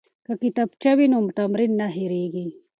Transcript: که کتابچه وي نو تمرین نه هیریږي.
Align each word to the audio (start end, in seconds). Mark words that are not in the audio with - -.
که 0.25 0.33
کتابچه 0.41 0.91
وي 0.97 1.07
نو 1.11 1.19
تمرین 1.37 1.71
نه 1.79 1.87
هیریږي. 1.95 2.47